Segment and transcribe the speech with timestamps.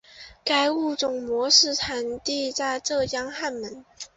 [0.43, 3.85] 该物种的模式产地在浙江坎门。